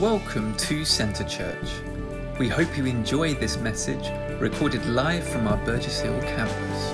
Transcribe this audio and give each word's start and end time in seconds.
Welcome 0.00 0.56
to 0.58 0.84
Centre 0.84 1.24
Church. 1.24 1.68
We 2.38 2.46
hope 2.46 2.78
you 2.78 2.86
enjoy 2.86 3.34
this 3.34 3.56
message 3.56 4.08
recorded 4.38 4.86
live 4.86 5.26
from 5.26 5.48
our 5.48 5.56
Burgess 5.64 5.98
Hill 5.98 6.16
campus. 6.22 6.92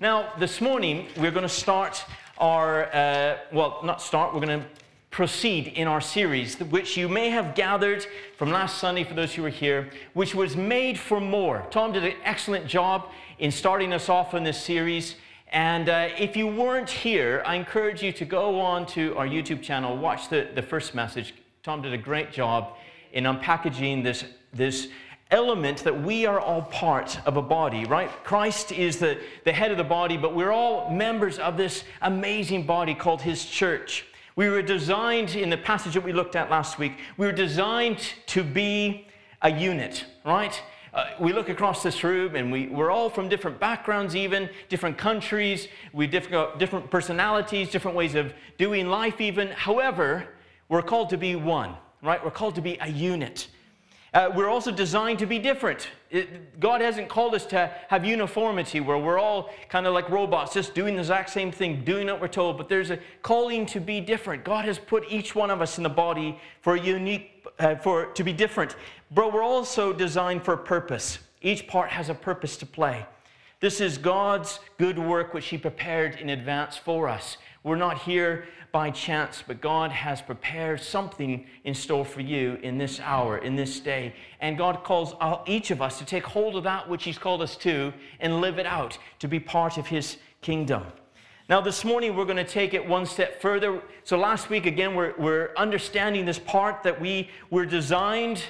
Now, 0.00 0.32
this 0.38 0.62
morning, 0.62 1.08
we're 1.18 1.30
going 1.30 1.42
to 1.42 1.50
start 1.50 2.02
our, 2.38 2.86
uh, 2.94 3.36
well, 3.52 3.78
not 3.84 4.00
start, 4.00 4.32
we're 4.32 4.40
going 4.40 4.62
to 4.62 4.66
proceed 5.10 5.66
in 5.66 5.86
our 5.86 6.00
series, 6.00 6.58
which 6.58 6.96
you 6.96 7.10
may 7.10 7.28
have 7.28 7.54
gathered 7.54 8.06
from 8.38 8.50
last 8.50 8.78
Sunday 8.78 9.04
for 9.04 9.12
those 9.12 9.34
who 9.34 9.42
were 9.42 9.50
here, 9.50 9.90
which 10.14 10.34
was 10.34 10.56
Made 10.56 10.98
for 10.98 11.20
More. 11.20 11.66
Tom 11.70 11.92
did 11.92 12.04
an 12.04 12.14
excellent 12.24 12.66
job 12.66 13.10
in 13.38 13.50
starting 13.50 13.92
us 13.92 14.08
off 14.08 14.32
in 14.32 14.44
this 14.44 14.56
series. 14.56 15.16
And 15.52 15.90
uh, 15.90 16.08
if 16.18 16.34
you 16.34 16.46
weren't 16.46 16.88
here, 16.88 17.42
I 17.44 17.56
encourage 17.56 18.02
you 18.02 18.10
to 18.12 18.24
go 18.24 18.58
on 18.58 18.86
to 18.86 19.14
our 19.18 19.26
YouTube 19.26 19.60
channel, 19.60 19.98
watch 19.98 20.30
the, 20.30 20.48
the 20.54 20.62
first 20.62 20.94
message. 20.94 21.34
Tom 21.62 21.82
did 21.82 21.92
a 21.92 21.98
great 21.98 22.32
job 22.32 22.76
in 23.12 23.24
unpackaging 23.24 24.02
this, 24.02 24.24
this 24.54 24.88
element 25.30 25.84
that 25.84 26.02
we 26.02 26.24
are 26.24 26.40
all 26.40 26.62
part 26.62 27.20
of 27.26 27.36
a 27.36 27.42
body, 27.42 27.84
right? 27.84 28.08
Christ 28.24 28.72
is 28.72 28.98
the, 28.98 29.18
the 29.44 29.52
head 29.52 29.70
of 29.70 29.76
the 29.76 29.84
body, 29.84 30.16
but 30.16 30.34
we're 30.34 30.52
all 30.52 30.90
members 30.90 31.38
of 31.38 31.58
this 31.58 31.84
amazing 32.00 32.64
body 32.64 32.94
called 32.94 33.20
His 33.20 33.44
church. 33.44 34.06
We 34.36 34.48
were 34.48 34.62
designed, 34.62 35.36
in 35.36 35.50
the 35.50 35.58
passage 35.58 35.92
that 35.92 36.02
we 36.02 36.14
looked 36.14 36.34
at 36.34 36.50
last 36.50 36.78
week, 36.78 36.92
we 37.18 37.26
were 37.26 37.32
designed 37.32 37.98
to 38.28 38.42
be 38.42 39.06
a 39.42 39.50
unit, 39.50 40.06
right? 40.24 40.62
Uh, 40.92 41.06
we 41.18 41.32
look 41.32 41.48
across 41.48 41.82
this 41.82 42.04
room 42.04 42.36
and 42.36 42.52
we, 42.52 42.66
we're 42.66 42.90
all 42.90 43.08
from 43.08 43.28
different 43.28 43.58
backgrounds, 43.58 44.14
even 44.14 44.50
different 44.68 44.98
countries, 44.98 45.68
we 45.94 46.06
different, 46.06 46.58
different 46.58 46.90
personalities, 46.90 47.70
different 47.70 47.96
ways 47.96 48.14
of 48.14 48.34
doing 48.58 48.88
life, 48.88 49.20
even. 49.20 49.48
However, 49.48 50.28
we're 50.68 50.82
called 50.82 51.08
to 51.10 51.16
be 51.16 51.34
one, 51.34 51.74
right? 52.02 52.22
We're 52.22 52.30
called 52.30 52.56
to 52.56 52.60
be 52.60 52.76
a 52.80 52.88
unit. 52.88 53.48
Uh, 54.14 54.30
we're 54.34 54.48
also 54.48 54.70
designed 54.70 55.18
to 55.18 55.24
be 55.24 55.38
different. 55.38 55.88
It, 56.10 56.60
God 56.60 56.82
hasn't 56.82 57.08
called 57.08 57.34
us 57.34 57.46
to 57.46 57.74
have 57.88 58.04
uniformity 58.04 58.78
where 58.80 58.98
we're 58.98 59.18
all 59.18 59.50
kind 59.70 59.86
of 59.86 59.94
like 59.94 60.10
robots, 60.10 60.52
just 60.52 60.74
doing 60.74 60.94
the 60.94 61.00
exact 61.00 61.30
same 61.30 61.50
thing, 61.50 61.82
doing 61.82 62.08
what 62.08 62.20
we're 62.20 62.28
told, 62.28 62.58
but 62.58 62.68
there's 62.68 62.90
a 62.90 62.98
calling 63.22 63.64
to 63.66 63.80
be 63.80 64.00
different. 64.00 64.44
God 64.44 64.66
has 64.66 64.78
put 64.78 65.10
each 65.10 65.34
one 65.34 65.50
of 65.50 65.62
us 65.62 65.78
in 65.78 65.82
the 65.82 65.88
body 65.88 66.38
for 66.60 66.74
a 66.74 66.80
unique, 66.80 67.46
uh, 67.58 67.76
for 67.76 68.06
to 68.06 68.22
be 68.22 68.34
different. 68.34 68.76
But 69.10 69.32
we're 69.32 69.42
also 69.42 69.94
designed 69.94 70.44
for 70.44 70.54
a 70.54 70.58
purpose. 70.58 71.18
Each 71.40 71.66
part 71.66 71.88
has 71.88 72.10
a 72.10 72.14
purpose 72.14 72.58
to 72.58 72.66
play. 72.66 73.06
This 73.60 73.80
is 73.80 73.96
God's 73.96 74.60
good 74.76 74.98
work 74.98 75.32
which 75.32 75.46
He 75.46 75.56
prepared 75.56 76.16
in 76.16 76.28
advance 76.28 76.76
for 76.76 77.08
us. 77.08 77.38
We're 77.62 77.76
not 77.76 78.02
here 78.02 78.44
by 78.72 78.90
chance, 78.90 79.44
but 79.46 79.60
God 79.60 79.90
has 79.90 80.22
prepared 80.22 80.80
something 80.80 81.46
in 81.64 81.74
store 81.74 82.06
for 82.06 82.22
you 82.22 82.58
in 82.62 82.78
this 82.78 82.98
hour, 83.00 83.36
in 83.36 83.54
this 83.54 83.78
day. 83.78 84.14
And 84.40 84.56
God 84.56 84.82
calls 84.82 85.14
each 85.46 85.70
of 85.70 85.82
us 85.82 85.98
to 85.98 86.06
take 86.06 86.24
hold 86.24 86.56
of 86.56 86.64
that 86.64 86.88
which 86.88 87.04
He's 87.04 87.18
called 87.18 87.42
us 87.42 87.54
to 87.58 87.92
and 88.18 88.40
live 88.40 88.58
it 88.58 88.66
out, 88.66 88.96
to 89.18 89.28
be 89.28 89.38
part 89.38 89.76
of 89.76 89.86
His 89.86 90.16
kingdom. 90.40 90.84
Now, 91.48 91.60
this 91.60 91.84
morning, 91.84 92.16
we're 92.16 92.24
going 92.24 92.36
to 92.38 92.44
take 92.44 92.72
it 92.72 92.86
one 92.86 93.04
step 93.04 93.42
further. 93.42 93.82
So, 94.04 94.16
last 94.16 94.48
week, 94.48 94.64
again, 94.64 94.94
we're, 94.94 95.12
we're 95.18 95.50
understanding 95.56 96.24
this 96.24 96.38
part 96.38 96.82
that 96.84 96.98
we 96.98 97.28
were 97.50 97.66
designed 97.66 98.42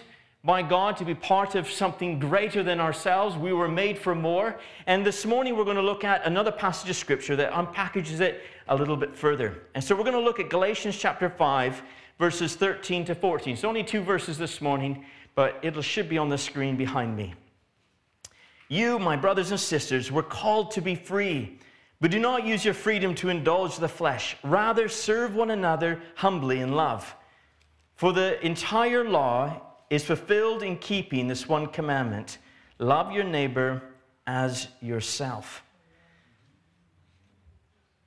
by 0.45 0.61
God 0.61 0.97
to 0.97 1.05
be 1.05 1.15
part 1.15 1.55
of 1.55 1.71
something 1.71 2.19
greater 2.19 2.65
than 2.65 2.81
ourselves. 2.81 3.37
We 3.37 3.53
were 3.53 3.69
made 3.69 3.97
for 3.97 4.13
more. 4.13 4.59
And 4.89 5.07
this 5.07 5.25
morning 5.25 5.57
we're 5.57 5.65
going 5.65 5.77
to 5.77 5.83
look 5.83 6.03
at 6.03 6.27
another 6.27 6.51
passage 6.51 6.91
of 6.91 6.97
scripture 6.97 7.37
that 7.37 7.57
unpackages 7.57 8.19
it 8.19 8.43
a 8.67 8.75
little 8.75 8.97
bit 8.97 9.15
further. 9.15 9.63
And 9.77 9.85
so 9.85 9.95
we're 9.95 10.03
going 10.03 10.15
to 10.15 10.21
look 10.21 10.41
at 10.41 10.51
Galatians 10.51 10.99
chapter 10.99 11.31
5, 11.31 11.83
verses 12.19 12.57
13 12.57 13.05
to 13.05 13.15
14. 13.15 13.55
It's 13.55 13.63
only 13.63 13.85
two 13.85 14.03
verses 14.03 14.37
this 14.37 14.61
morning, 14.61 15.05
but 15.37 15.61
it 15.63 15.81
should 15.85 16.09
be 16.09 16.19
on 16.19 16.29
the 16.29 16.39
screen 16.39 16.77
behind 16.77 17.17
me. 17.17 17.35
You, 18.69 18.99
my 18.99 19.15
brothers 19.15 19.53
and 19.53 19.61
sisters, 19.61 20.11
were 20.11 20.25
called 20.25 20.73
to 20.73 20.81
be 20.81 20.97
free. 20.97 21.61
But 22.01 22.11
do 22.11 22.19
not 22.19 22.45
use 22.45 22.65
your 22.65 22.75
freedom 22.75 23.15
to 23.17 23.29
indulge 23.29 23.77
the 23.77 23.89
flesh. 23.89 24.37
Rather, 24.43 24.89
serve 24.89 25.37
one 25.37 25.53
another 25.53 26.01
humbly 26.17 26.59
in 26.59 26.73
love. 26.73 27.15
For 27.95 28.13
the 28.13 28.45
entire 28.45 29.09
law 29.09 29.61
is 29.93 30.03
fulfilled 30.03 30.63
in 30.63 30.75
keeping 30.79 31.29
this 31.29 31.47
one 31.47 31.67
commandment 31.67 32.39
love 32.79 33.13
your 33.13 33.25
neighbor 33.25 33.83
as 34.27 34.69
yourself. 34.81 35.63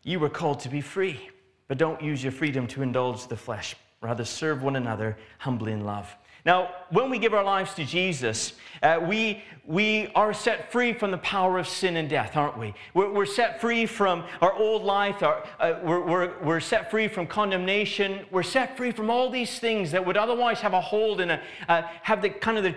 You 0.01 0.19
were 0.19 0.29
called 0.29 0.61
to 0.61 0.69
be 0.69 0.81
free, 0.81 1.29
but 1.67 1.77
don't 1.77 2.01
use 2.01 2.23
your 2.23 2.31
freedom 2.31 2.65
to 2.69 2.81
indulge 2.81 3.27
the 3.27 3.37
flesh. 3.37 3.75
Rather, 4.01 4.25
serve 4.25 4.63
one 4.63 4.77
another 4.77 5.15
humbly 5.37 5.73
in 5.73 5.85
love. 5.85 6.11
Now, 6.45 6.69
when 6.91 7.09
we 7.09 7.17
give 7.17 7.33
our 7.33 7.43
lives 7.43 7.73
to 7.73 7.83
Jesus, 7.83 8.53
uh, 8.83 8.99
we, 9.01 9.41
we 9.65 10.11
are 10.13 10.31
set 10.31 10.71
free 10.71 10.93
from 10.93 11.09
the 11.09 11.17
power 11.17 11.57
of 11.57 11.67
sin 11.67 11.97
and 11.97 12.07
death, 12.07 12.37
aren't 12.37 12.55
we? 12.55 12.75
We're, 12.93 13.11
we're 13.11 13.25
set 13.25 13.59
free 13.59 13.87
from 13.87 14.23
our 14.41 14.53
old 14.53 14.83
life. 14.83 15.23
Our, 15.23 15.43
uh, 15.59 15.79
we're, 15.83 16.01
we're, 16.01 16.43
we're 16.43 16.59
set 16.59 16.91
free 16.91 17.07
from 17.07 17.25
condemnation. 17.25 18.27
We're 18.29 18.43
set 18.43 18.77
free 18.77 18.91
from 18.91 19.09
all 19.09 19.31
these 19.31 19.57
things 19.57 19.89
that 19.91 20.05
would 20.05 20.17
otherwise 20.17 20.59
have 20.59 20.73
a 20.73 20.81
hold 20.81 21.19
and 21.19 21.39
uh, 21.67 21.81
have 22.03 22.21
the 22.21 22.29
kind 22.29 22.59
of 22.59 22.63
the, 22.63 22.75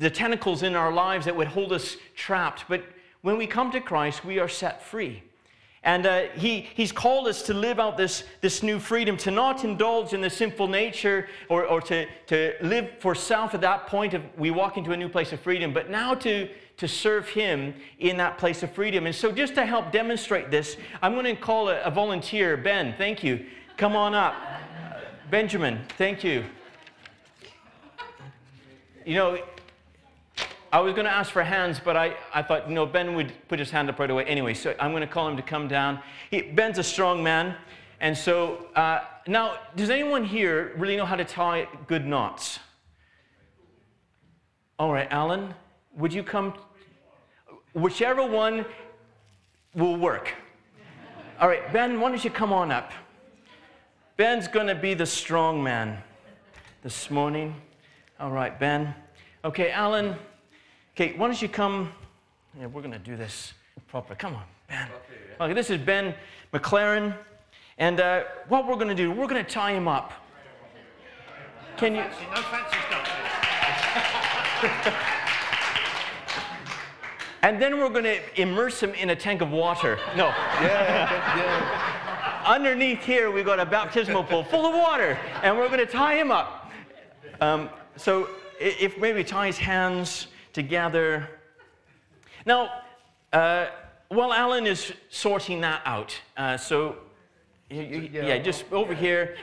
the 0.00 0.10
tentacles 0.10 0.64
in 0.64 0.74
our 0.74 0.92
lives 0.92 1.26
that 1.26 1.36
would 1.36 1.48
hold 1.48 1.72
us 1.72 1.96
trapped. 2.16 2.64
But 2.68 2.84
when 3.22 3.38
we 3.38 3.46
come 3.46 3.70
to 3.70 3.80
Christ, 3.80 4.24
we 4.24 4.40
are 4.40 4.48
set 4.48 4.82
free. 4.82 5.22
And 5.82 6.04
uh, 6.04 6.22
he, 6.34 6.66
he's 6.74 6.90
called 6.90 7.28
us 7.28 7.42
to 7.42 7.54
live 7.54 7.78
out 7.78 7.96
this, 7.96 8.24
this 8.40 8.62
new 8.62 8.80
freedom, 8.80 9.16
to 9.18 9.30
not 9.30 9.62
indulge 9.64 10.12
in 10.12 10.20
the 10.20 10.30
sinful 10.30 10.66
nature 10.66 11.28
or, 11.48 11.64
or 11.64 11.80
to, 11.82 12.06
to 12.26 12.54
live 12.60 12.90
for 12.98 13.14
self 13.14 13.54
at 13.54 13.60
that 13.60 13.86
point 13.86 14.12
of 14.12 14.22
we 14.36 14.50
walk 14.50 14.76
into 14.76 14.92
a 14.92 14.96
new 14.96 15.08
place 15.08 15.32
of 15.32 15.40
freedom, 15.40 15.72
but 15.72 15.88
now 15.88 16.14
to, 16.14 16.48
to 16.78 16.88
serve 16.88 17.28
him 17.28 17.74
in 18.00 18.16
that 18.16 18.36
place 18.36 18.62
of 18.62 18.72
freedom. 18.72 19.06
And 19.06 19.14
so, 19.14 19.30
just 19.30 19.54
to 19.54 19.64
help 19.64 19.92
demonstrate 19.92 20.50
this, 20.50 20.76
I'm 21.02 21.12
going 21.12 21.24
to 21.24 21.36
call 21.36 21.68
a, 21.68 21.80
a 21.82 21.90
volunteer, 21.90 22.56
Ben, 22.56 22.94
thank 22.98 23.22
you. 23.22 23.46
Come 23.76 23.94
on 23.94 24.14
up. 24.14 24.34
Benjamin, 25.30 25.80
thank 25.98 26.24
you. 26.24 26.44
You 29.04 29.14
know, 29.14 29.38
I 30.72 30.80
was 30.80 30.94
going 30.94 31.04
to 31.04 31.12
ask 31.12 31.30
for 31.30 31.42
hands, 31.42 31.80
but 31.82 31.96
I, 31.96 32.16
I 32.34 32.42
thought, 32.42 32.70
no, 32.70 32.86
Ben 32.86 33.14
would 33.14 33.32
put 33.48 33.58
his 33.58 33.70
hand 33.70 33.88
up 33.88 33.98
right 33.98 34.10
away 34.10 34.24
anyway, 34.24 34.54
so 34.54 34.74
I'm 34.80 34.90
going 34.90 35.02
to 35.02 35.06
call 35.06 35.28
him 35.28 35.36
to 35.36 35.42
come 35.42 35.68
down. 35.68 36.00
He, 36.30 36.42
Ben's 36.42 36.78
a 36.78 36.82
strong 36.82 37.22
man, 37.22 37.54
and 38.00 38.16
so 38.16 38.66
uh, 38.74 39.00
now, 39.26 39.58
does 39.76 39.90
anyone 39.90 40.24
here 40.24 40.72
really 40.76 40.96
know 40.96 41.06
how 41.06 41.16
to 41.16 41.24
tie 41.24 41.68
good 41.86 42.06
knots? 42.06 42.58
All 44.78 44.92
right, 44.92 45.08
Alan, 45.10 45.54
would 45.96 46.12
you 46.12 46.22
come? 46.22 46.54
Whichever 47.72 48.26
one 48.26 48.66
will 49.74 49.96
work. 49.96 50.34
All 51.40 51.48
right, 51.48 51.72
Ben, 51.72 52.00
why 52.00 52.08
don't 52.08 52.24
you 52.24 52.30
come 52.30 52.52
on 52.52 52.70
up? 52.70 52.92
Ben's 54.16 54.48
going 54.48 54.66
to 54.66 54.74
be 54.74 54.94
the 54.94 55.06
strong 55.06 55.62
man 55.62 56.02
this 56.82 57.10
morning. 57.10 57.54
All 58.18 58.30
right, 58.30 58.58
Ben. 58.58 58.94
Okay, 59.44 59.70
Alan. 59.70 60.16
Okay, 60.98 61.12
why 61.14 61.26
don't 61.26 61.42
you 61.42 61.48
come? 61.50 61.92
Yeah, 62.58 62.68
we're 62.68 62.80
going 62.80 62.90
to 62.90 62.98
do 62.98 63.18
this 63.18 63.52
proper. 63.88 64.14
Come 64.14 64.34
on, 64.34 64.44
Ben. 64.66 64.88
Okay, 65.38 65.52
this 65.52 65.68
is 65.68 65.76
Ben 65.76 66.14
McLaren. 66.54 67.14
And 67.76 68.00
uh, 68.00 68.24
what 68.48 68.66
we're 68.66 68.76
going 68.76 68.88
to 68.88 68.94
do, 68.94 69.10
we're 69.10 69.26
going 69.26 69.44
to 69.44 69.50
tie 69.50 69.72
him 69.72 69.88
up. 69.88 70.14
Can 71.76 71.96
you? 71.96 72.00
No 72.00 72.40
fancy 72.40 72.78
stuff. 72.88 73.10
and 77.42 77.60
then 77.60 77.76
we're 77.76 77.90
going 77.90 78.04
to 78.04 78.40
immerse 78.40 78.82
him 78.82 78.94
in 78.94 79.10
a 79.10 79.16
tank 79.16 79.42
of 79.42 79.50
water. 79.50 79.98
No. 80.16 80.28
Yeah, 80.62 81.36
yeah. 81.36 82.42
Underneath 82.46 83.02
here, 83.02 83.30
we've 83.30 83.44
got 83.44 83.60
a 83.60 83.66
baptismal 83.66 84.24
pool 84.24 84.44
full 84.44 84.64
of 84.64 84.74
water, 84.74 85.18
and 85.42 85.58
we're 85.58 85.68
going 85.68 85.78
to 85.78 85.84
tie 85.84 86.14
him 86.14 86.30
up. 86.30 86.72
Um, 87.42 87.68
so 87.96 88.30
if 88.58 88.96
maybe 88.96 89.22
tie 89.22 89.48
his 89.48 89.58
hands 89.58 90.28
together. 90.56 91.28
Now, 92.46 92.70
uh, 93.30 93.66
while 94.08 94.32
Alan 94.32 94.66
is 94.66 94.90
sorting 95.10 95.60
that 95.60 95.82
out, 95.84 96.18
uh, 96.38 96.56
so 96.56 96.96
you, 97.68 97.82
you, 97.82 98.10
yeah, 98.10 98.26
yeah, 98.28 98.38
just 98.38 98.64
over 98.72 98.94
here. 98.94 99.36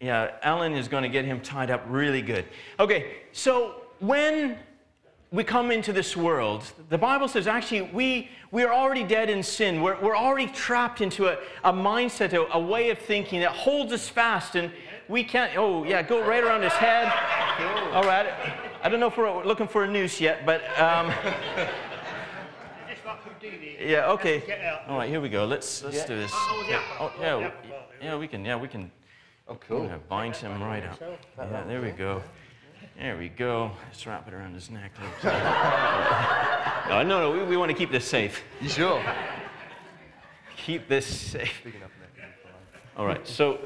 Yeah, 0.00 0.30
Alan 0.42 0.74
is 0.74 0.86
going 0.86 1.02
to 1.02 1.08
get 1.08 1.24
him 1.24 1.40
tied 1.40 1.68
up 1.68 1.82
really 1.88 2.22
good. 2.22 2.44
Okay, 2.78 3.16
so 3.32 3.82
when 3.98 4.56
we 5.32 5.42
come 5.42 5.72
into 5.72 5.92
this 5.92 6.16
world, 6.16 6.62
the 6.90 6.98
Bible 6.98 7.26
says 7.26 7.48
actually 7.48 7.82
we, 7.82 8.28
we 8.52 8.62
are 8.62 8.72
already 8.72 9.02
dead 9.02 9.28
in 9.28 9.42
sin. 9.42 9.82
We're, 9.82 10.00
we're 10.00 10.16
already 10.16 10.46
trapped 10.46 11.00
into 11.00 11.26
a, 11.26 11.38
a 11.64 11.72
mindset, 11.72 12.34
a, 12.34 12.56
a 12.56 12.60
way 12.60 12.90
of 12.90 12.98
thinking 12.98 13.40
that 13.40 13.50
holds 13.50 13.92
us 13.92 14.08
fast, 14.08 14.54
and 14.54 14.70
we 15.08 15.24
can't. 15.24 15.56
Oh, 15.56 15.82
yeah, 15.82 16.02
go 16.02 16.24
right 16.24 16.44
around 16.44 16.62
his 16.62 16.72
head. 16.74 17.12
All 17.92 18.04
right. 18.04 18.70
I 18.84 18.90
don't 18.90 19.00
know 19.00 19.06
if 19.06 19.16
we're 19.16 19.42
looking 19.44 19.66
for 19.66 19.84
a 19.84 19.90
noose 19.90 20.20
yet, 20.20 20.44
but. 20.44 20.62
Um, 20.78 21.10
Yeah, 23.80 24.12
okay. 24.12 24.80
All 24.88 24.96
right, 24.96 25.08
here 25.10 25.20
we 25.20 25.28
go. 25.28 25.44
Let's 25.44 25.82
let's 25.82 26.06
do 26.06 26.16
this. 26.16 26.30
Oh, 26.34 26.66
yeah. 26.66 26.80
Oh, 26.98 27.12
yeah, 27.20 27.38
Yeah. 27.38 27.48
w- 27.48 27.52
yeah, 28.00 28.16
we 28.16 28.26
can. 28.26 28.42
Yeah, 28.44 28.56
we 28.56 28.66
can. 28.66 28.90
Oh, 29.46 29.56
cool. 29.56 29.84
Yeah, 29.84 29.98
bind 30.08 30.34
him 30.36 30.62
right 30.62 30.82
up. 30.86 30.98
Yeah, 31.36 31.64
there 31.66 31.82
we 31.82 31.90
go. 31.90 32.22
There 32.98 33.18
we 33.18 33.28
go. 33.28 33.72
Let's 33.86 34.06
wrap 34.06 34.26
it 34.26 34.32
around 34.32 34.54
his 34.54 34.70
neck. 34.70 34.92
no, 36.88 37.02
no, 37.02 37.20
no. 37.20 37.32
We, 37.32 37.42
we 37.44 37.56
want 37.58 37.70
to 37.70 37.76
keep 37.76 37.90
this 37.90 38.06
safe. 38.06 38.42
You 38.62 38.70
sure? 38.70 39.02
Keep 40.56 40.88
this 40.88 41.04
safe. 41.06 41.60
Big 41.62 41.74
enough 41.74 41.90
neck. 42.00 42.28
All 42.96 43.04
right. 43.04 43.26
So, 43.28 43.58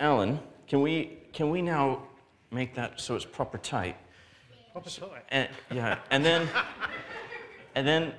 Alan, 0.00 0.40
can 0.66 0.80
we 0.80 1.18
can 1.34 1.50
we 1.50 1.60
now 1.60 2.04
make 2.50 2.74
that 2.76 3.00
so 3.00 3.16
it's 3.16 3.26
proper 3.26 3.58
tight? 3.58 3.96
Proper. 4.82 5.22
And, 5.30 5.48
yeah, 5.72 5.98
and 6.10 6.24
then 6.24 6.48
and 7.74 7.86
then 7.86 8.12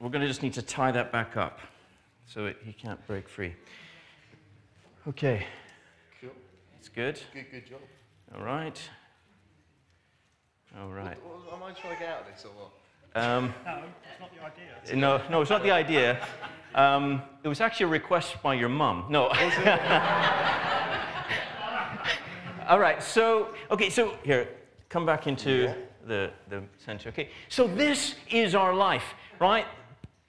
we're 0.00 0.08
going 0.10 0.22
to 0.22 0.28
just 0.28 0.42
need 0.42 0.54
to 0.54 0.62
tie 0.62 0.90
that 0.92 1.12
back 1.12 1.36
up 1.36 1.60
so 2.26 2.46
it, 2.46 2.56
he 2.64 2.72
can't 2.72 3.04
break 3.06 3.28
free. 3.28 3.54
Okay, 5.08 5.46
Cool. 6.20 6.30
that's 6.72 6.88
good. 6.88 7.20
Good, 7.34 7.50
good 7.50 7.66
job. 7.66 7.80
All 8.36 8.44
right. 8.44 8.80
All 10.80 10.88
right. 10.88 11.16
What, 11.24 11.54
am 11.54 11.62
I 11.62 11.72
trying 11.72 11.94
to 11.94 12.00
get 12.00 12.08
out 12.08 12.20
of 12.20 12.26
this 12.34 12.44
or 12.44 12.50
what? 12.50 12.70
Um, 13.20 13.52
No, 13.66 13.82
that's 14.08 14.20
not 14.20 14.30
the 14.34 14.44
idea. 14.44 14.96
no, 14.96 15.20
no, 15.30 15.40
it's 15.42 15.50
not 15.50 15.62
the 15.62 15.70
idea. 15.70 16.26
Um, 16.74 17.20
it 17.44 17.48
was 17.48 17.60
actually 17.60 17.84
a 17.84 17.88
request 17.88 18.42
by 18.42 18.54
your 18.54 18.70
mum. 18.70 19.04
No. 19.10 19.26
All 22.68 22.78
right. 22.78 23.02
So, 23.02 23.48
okay. 23.70 23.90
So 23.90 24.14
here, 24.24 24.48
come 24.92 25.06
back 25.06 25.26
into 25.26 25.74
the 26.06 26.30
the 26.50 26.62
center. 26.84 27.08
Okay. 27.08 27.30
So 27.48 27.66
this 27.66 28.14
is 28.30 28.54
our 28.54 28.74
life, 28.74 29.14
right? 29.40 29.64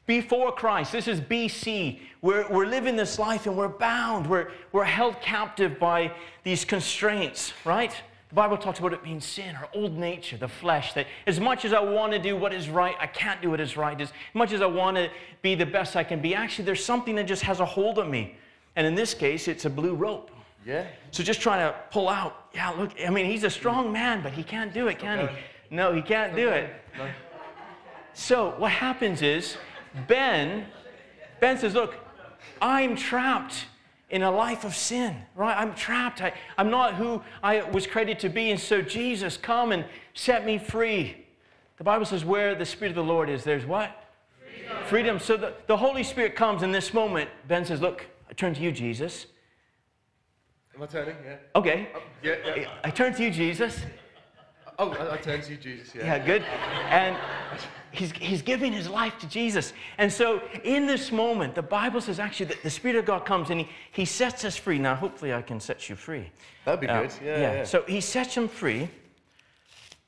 Before 0.06 0.52
Christ, 0.52 0.92
this 0.92 1.08
is 1.08 1.22
BC. 1.22 2.00
We're, 2.22 2.48
we're 2.50 2.66
living 2.66 2.98
this 2.98 3.18
life 3.20 3.46
and 3.48 3.56
we're 3.56 3.70
bound. 3.70 4.28
We're, 4.28 4.52
we're 4.74 4.84
held 4.84 5.22
captive 5.22 5.80
by 5.80 6.12
these 6.44 6.66
constraints, 6.66 7.54
right? 7.64 7.96
The 8.28 8.36
Bible 8.36 8.58
talks 8.58 8.80
about 8.80 8.92
it 8.92 9.02
being 9.02 9.22
sin, 9.22 9.56
our 9.56 9.70
old 9.74 9.98
nature, 9.98 10.36
the 10.36 10.48
flesh, 10.48 10.92
that 10.94 11.08
as 11.26 11.40
much 11.40 11.64
as 11.64 11.72
I 11.72 11.80
want 11.80 12.12
to 12.12 12.20
do 12.20 12.36
what 12.36 12.54
is 12.54 12.68
right, 12.68 12.96
I 13.00 13.08
can't 13.08 13.42
do 13.42 13.52
what 13.52 13.62
is 13.62 13.78
right. 13.78 14.00
As 14.00 14.12
much 14.34 14.52
as 14.52 14.62
I 14.62 14.66
want 14.66 14.98
to 14.98 15.10
be 15.42 15.56
the 15.56 15.66
best 15.66 15.96
I 15.96 16.04
can 16.04 16.22
be, 16.22 16.36
actually, 16.36 16.66
there's 16.66 16.84
something 16.84 17.16
that 17.16 17.26
just 17.26 17.44
has 17.44 17.62
a 17.62 17.66
hold 17.66 17.98
of 17.98 18.08
me. 18.10 18.36
And 18.76 18.86
in 18.86 18.96
this 18.96 19.14
case, 19.14 19.48
it's 19.48 19.64
a 19.66 19.70
blue 19.70 19.94
rope. 19.94 20.32
Yeah. 20.66 20.88
So 21.12 21.24
just 21.24 21.42
trying 21.42 21.60
to 21.60 21.78
pull 21.92 22.10
out. 22.10 22.48
Yeah, 22.54 22.70
look, 22.70 22.92
I 23.06 23.10
mean, 23.10 23.26
he's 23.26 23.44
a 23.44 23.50
strong 23.50 23.92
man, 23.92 24.22
but 24.22 24.32
he 24.32 24.44
can't 24.44 24.74
do 24.74 24.88
it, 24.88 25.00
can 25.00 25.28
he? 25.28 25.36
No, 25.70 25.94
he 25.94 26.02
can't 26.02 26.36
do 26.36 26.50
it. 26.50 26.74
So 28.14 28.54
what 28.58 28.72
happens 28.72 29.22
is 29.22 29.58
Ben, 30.08 30.66
Ben 31.40 31.58
says, 31.58 31.74
look, 31.74 31.96
I'm 32.62 32.96
trapped 32.96 33.66
in 34.10 34.22
a 34.22 34.32
life 34.32 34.64
of 34.64 34.76
sin, 34.76 35.16
right? 35.36 35.58
I'm 35.58 35.74
trapped. 35.74 36.22
I, 36.22 36.34
I'm 36.58 36.70
not 36.70 36.94
who 36.94 37.22
I 37.42 37.64
was 37.72 37.88
created 37.88 38.20
to 38.20 38.30
be. 38.30 38.52
And 38.52 38.60
so 38.60 38.82
Jesus, 38.82 39.38
come 39.38 39.72
and 39.72 39.84
set 40.14 40.46
me 40.46 40.60
free. 40.60 41.26
The 41.78 41.84
Bible 41.84 42.06
says, 42.06 42.24
where 42.24 42.54
the 42.54 42.66
Spirit 42.66 42.92
of 42.92 42.96
the 42.96 43.04
Lord 43.04 43.30
is, 43.30 43.44
there's 43.44 43.66
what? 43.66 44.06
Freedom. 44.40 44.86
Freedom. 44.86 45.20
So 45.20 45.36
the, 45.36 45.54
the 45.66 45.76
Holy 45.76 46.04
Spirit 46.04 46.36
comes 46.36 46.62
in 46.62 46.72
this 46.72 46.94
moment. 46.94 47.30
Ben 47.48 47.66
says, 47.66 47.82
look, 47.82 48.06
I 48.30 48.34
turn 48.34 48.54
to 48.54 48.62
you, 48.62 48.72
Jesus. 48.72 49.26
Am 50.76 50.82
I 50.82 50.86
turning? 50.88 51.16
Yeah. 51.24 51.36
Okay. 51.56 51.88
Yeah. 52.24 52.36
yeah. 52.56 52.70
I 52.84 52.90
turn 52.90 53.14
to 53.14 53.24
you, 53.24 53.30
Jesus. 53.32 53.80
Oh, 54.80 54.92
I, 54.94 55.14
I 55.14 55.18
turn 55.18 55.42
to 55.42 55.52
you, 55.52 55.58
Jesus. 55.58 55.94
Yeah. 55.94 56.06
Yeah, 56.06 56.26
good. 56.26 56.44
And 56.90 57.16
he's, 57.92 58.12
he's 58.14 58.42
giving 58.42 58.74
his 58.74 58.90
life 58.90 59.20
to 59.20 59.28
Jesus. 59.28 59.72
And 60.00 60.12
so 60.12 60.42
in 60.64 60.88
this 60.88 61.12
moment, 61.12 61.54
the 61.54 61.62
Bible 61.62 62.02
says 62.02 62.20
actually 62.20 62.48
that 62.48 62.64
the 62.64 62.72
Spirit 62.72 62.98
of 62.98 63.06
God 63.06 63.24
comes 63.24 63.52
and 63.52 63.60
he, 63.62 63.70
he 63.92 64.06
sets 64.06 64.44
us 64.46 64.58
free. 64.58 64.80
Now, 64.80 64.96
hopefully, 64.96 65.32
I 65.32 65.44
can 65.44 65.60
set 65.60 65.90
you 65.90 65.96
free. 65.96 66.32
That'd 66.66 66.82
be 66.82 66.88
Uh, 66.88 67.04
good. 67.04 67.12
Yeah. 67.24 67.40
Yeah. 67.40 67.64
So 67.66 67.84
he 67.88 68.02
sets 68.02 68.36
him 68.36 68.48
free. 68.48 68.90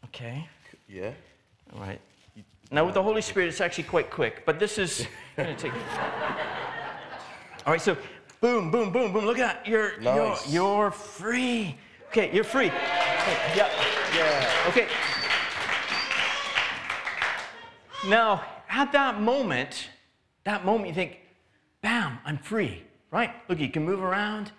Okay. 0.06 0.48
yeah. 0.88 1.12
All 1.74 1.82
right. 1.82 2.02
Now, 2.72 2.86
with 2.86 2.96
the 2.96 3.04
Holy 3.04 3.22
Spirit, 3.22 3.50
it's 3.50 3.62
actually 3.62 3.84
quite 3.84 4.10
quick, 4.10 4.44
but 4.46 4.60
this 4.60 4.80
is 4.80 5.06
going 5.38 5.56
to 5.56 5.62
take. 5.62 5.74
All 7.66 7.74
right, 7.74 7.82
so 7.82 7.96
boom, 8.46 8.70
boom, 8.70 8.92
boom, 8.92 9.12
boom. 9.12 9.26
Look 9.26 9.40
at 9.40 9.64
that. 9.64 9.68
You're, 9.68 10.00
Nice. 10.00 10.54
you're, 10.54 10.82
you're 10.84 10.92
free. 10.92 11.76
Okay, 12.10 12.30
you're 12.32 12.44
free. 12.44 12.68
Okay, 12.68 13.38
yeah. 13.56 13.70
Yeah. 14.16 14.68
Okay. 14.68 14.88
Now, 18.08 18.46
at 18.70 18.92
that 18.92 19.20
moment, 19.20 19.90
that 20.44 20.64
moment 20.64 20.90
you 20.90 20.94
think, 20.94 21.18
bam, 21.82 22.20
I'm 22.24 22.38
free, 22.38 22.84
right? 23.10 23.32
Look, 23.50 23.60
you 23.60 23.70
can 23.70 23.84
move 23.84 24.04
around. 24.04 24.52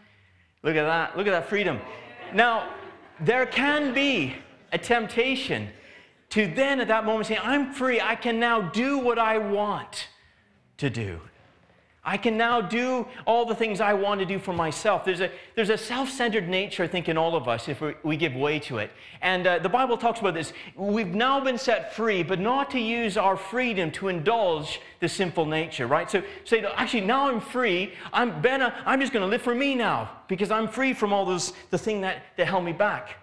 Look 0.65 0.75
at 0.75 0.85
that. 0.85 1.17
Look 1.17 1.29
at 1.29 1.31
that 1.31 1.49
freedom. 1.49 1.79
Now, 2.35 2.69
there 3.21 3.47
can 3.47 3.95
be 3.95 4.35
a 4.73 4.79
temptation 4.79 5.69
to 6.31 6.49
then 6.49 6.81
at 6.81 6.89
that 6.89 7.05
moment 7.05 7.29
say, 7.29 7.39
I'm 7.39 7.73
free. 7.73 8.01
I 8.01 8.17
can 8.17 8.41
now 8.41 8.63
do 8.63 8.99
what 8.99 9.21
I 9.21 9.39
want 9.39 10.09
to 10.79 10.91
do. 10.91 11.21
I 12.09 12.17
can 12.17 12.37
now 12.37 12.61
do 12.61 13.05
all 13.27 13.45
the 13.45 13.55
things 13.55 13.81
I 13.81 13.93
want 13.93 14.21
to 14.21 14.27
do 14.27 14.39
for 14.39 14.53
myself. 14.53 15.05
There's 15.05 15.21
a, 15.21 15.29
there's 15.57 15.71
a 15.71 15.77
self 15.77 16.09
centered 16.09 16.49
nature, 16.49 16.85
I 16.85 16.87
think, 16.87 17.09
in 17.09 17.19
all 17.19 17.35
of 17.35 17.49
us 17.49 17.69
if 17.69 17.81
we, 17.81 17.95
we 18.05 18.17
give 18.17 18.37
way 18.37 18.61
to 18.61 18.79
it. 18.79 18.93
And 19.21 19.45
uh, 19.45 19.59
the 19.59 19.69
Bible 19.69 19.99
talks 19.99 20.21
about 20.21 20.33
this. 20.33 20.53
We've 20.77 21.13
now 21.13 21.41
been 21.41 21.59
set 21.59 21.97
free, 21.97 22.23
but 22.23 22.39
not 22.39 22.71
to 22.71 22.79
use 22.79 23.17
our 23.17 23.37
freedom 23.37 23.91
to 23.93 24.07
indulge 24.07 24.81
the 25.01 25.09
sinful 25.09 25.47
nature, 25.47 25.89
right? 25.89 26.09
So 26.09 26.23
say, 26.45 26.65
actually, 26.77 27.01
now 27.01 27.29
I'm 27.29 27.41
free. 27.41 27.93
I'm, 28.13 28.41
ben, 28.41 28.63
uh, 28.63 28.73
I'm 28.87 29.01
just 29.01 29.13
going 29.13 29.25
to 29.25 29.29
live 29.29 29.43
for 29.43 29.55
me 29.55 29.75
now 29.75 30.09
because 30.29 30.53
I'm 30.53 30.69
free 30.69 30.95
from 30.95 31.13
all 31.13 31.27
those, 31.27 31.55
the 31.71 31.79
thing 31.79 32.03
that, 32.03 32.23
that 32.37 32.47
held 32.47 32.65
me 32.65 32.73
back. 32.73 33.17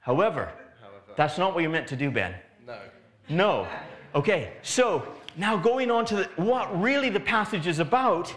However, 0.00 0.50
However. 0.80 1.14
that's 1.16 1.38
not 1.38 1.54
what 1.54 1.62
you're 1.62 1.70
meant 1.70 1.86
to 1.88 1.96
do, 1.96 2.10
Ben. 2.10 2.34
No. 2.66 2.80
No. 3.28 3.68
Okay, 4.12 4.54
so 4.62 5.06
now 5.36 5.56
going 5.56 5.90
on 5.90 6.04
to 6.06 6.16
the, 6.16 6.24
what 6.36 6.80
really 6.80 7.10
the 7.10 7.20
passage 7.20 7.66
is 7.66 7.78
about, 7.78 8.34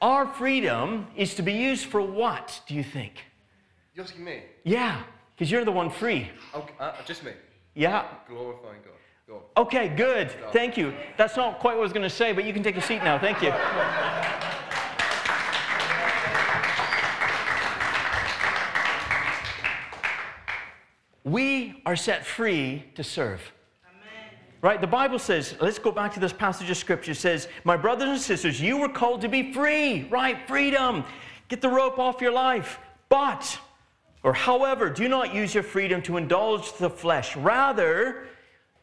our 0.00 0.26
freedom 0.26 1.06
is 1.16 1.34
to 1.34 1.42
be 1.42 1.52
used 1.52 1.86
for 1.86 2.02
what, 2.02 2.60
do 2.66 2.74
you 2.74 2.82
think? 2.82 3.24
You're 3.94 4.04
asking 4.04 4.24
me? 4.24 4.42
Yeah, 4.64 5.02
because 5.34 5.50
you're 5.50 5.64
the 5.64 5.72
one 5.72 5.90
free. 5.90 6.30
Okay. 6.54 6.74
Uh, 6.80 6.92
just 7.06 7.24
me. 7.24 7.32
Yeah. 7.74 8.06
Glorifying 8.28 8.80
God. 8.84 8.92
Go 9.26 9.36
on. 9.36 9.64
Okay, 9.66 9.88
good. 9.88 10.30
Thank 10.52 10.76
you. 10.76 10.92
That's 11.16 11.36
not 11.36 11.58
quite 11.58 11.74
what 11.74 11.80
I 11.80 11.82
was 11.82 11.92
going 11.92 12.02
to 12.02 12.10
say, 12.10 12.32
but 12.32 12.44
you 12.44 12.52
can 12.52 12.62
take 12.62 12.76
a 12.76 12.82
seat 12.82 13.02
now. 13.02 13.18
Thank 13.18 13.40
you. 13.42 13.52
We 21.24 21.82
are 21.86 21.96
set 21.96 22.26
free 22.26 22.84
to 22.96 23.02
serve. 23.02 23.53
Right? 24.64 24.80
The 24.80 24.86
Bible 24.86 25.18
says, 25.18 25.56
let's 25.60 25.78
go 25.78 25.92
back 25.92 26.14
to 26.14 26.20
this 26.20 26.32
passage 26.32 26.70
of 26.70 26.78
scripture. 26.78 27.10
It 27.10 27.16
says, 27.16 27.48
My 27.64 27.76
brothers 27.76 28.08
and 28.08 28.18
sisters, 28.18 28.58
you 28.58 28.78
were 28.78 28.88
called 28.88 29.20
to 29.20 29.28
be 29.28 29.52
free, 29.52 30.04
right? 30.04 30.38
Freedom. 30.48 31.04
Get 31.48 31.60
the 31.60 31.68
rope 31.68 31.98
off 31.98 32.22
your 32.22 32.32
life. 32.32 32.78
But, 33.10 33.58
or 34.22 34.32
however, 34.32 34.88
do 34.88 35.06
not 35.06 35.34
use 35.34 35.52
your 35.52 35.64
freedom 35.64 36.00
to 36.04 36.16
indulge 36.16 36.72
the 36.78 36.88
flesh. 36.88 37.36
Rather, 37.36 38.24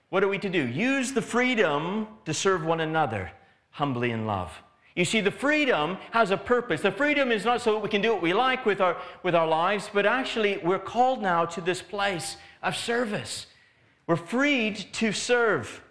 what 0.09 0.23
are 0.23 0.27
we 0.27 0.37
to 0.37 0.49
do? 0.49 0.67
Use 0.67 1.13
the 1.13 1.21
freedom 1.23 2.07
to 2.25 2.33
serve 2.35 2.63
one 2.63 2.81
another 2.81 3.31
humbly 3.71 4.11
in 4.11 4.27
love. 4.27 4.51
You 4.95 5.03
see, 5.03 5.19
the 5.19 5.31
freedom 5.31 5.97
has 6.11 6.29
a 6.29 6.37
purpose. 6.37 6.81
The 6.81 6.91
freedom 6.91 7.31
is 7.31 7.43
not 7.43 7.59
so 7.59 7.73
that 7.73 7.79
we 7.79 7.89
can 7.89 8.03
do 8.03 8.13
what 8.13 8.21
we 8.21 8.35
like 8.35 8.67
with 8.67 8.81
our, 8.81 8.97
with 9.23 9.33
our 9.33 9.47
lives, 9.47 9.89
but 9.91 10.05
actually, 10.05 10.59
we're 10.59 10.77
called 10.77 11.23
now 11.23 11.45
to 11.45 11.59
this 11.59 11.81
place 11.81 12.37
of 12.61 12.77
service. 12.77 13.47
We're 14.11 14.17
freed 14.17 14.75
to 14.95 15.13
serve. 15.13 15.81